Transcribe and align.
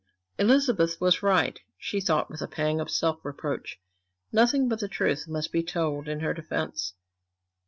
Elizabeth 0.39 0.99
was 0.99 1.21
right, 1.21 1.59
she 1.77 2.01
thought 2.01 2.27
with 2.27 2.41
a 2.41 2.47
pang 2.47 2.79
of 2.81 2.89
self 2.89 3.23
reproach; 3.23 3.79
nothing 4.31 4.67
but 4.67 4.79
the 4.79 4.87
truth 4.87 5.27
must 5.27 5.51
be 5.51 5.61
told 5.61 6.07
in 6.07 6.21
her 6.21 6.33
defence. 6.33 6.93